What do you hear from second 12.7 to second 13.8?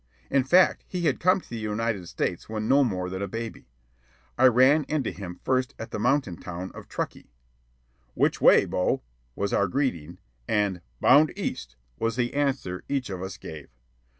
each of us gave.